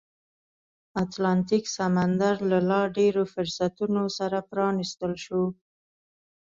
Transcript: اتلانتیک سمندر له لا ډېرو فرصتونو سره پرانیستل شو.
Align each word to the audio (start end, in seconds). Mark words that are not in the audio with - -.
اتلانتیک 1.03 1.63
سمندر 1.77 2.35
له 2.51 2.59
لا 2.69 2.81
ډېرو 2.97 3.23
فرصتونو 3.33 4.03
سره 4.17 4.37
پرانیستل 4.49 5.13
شو. 5.25 5.43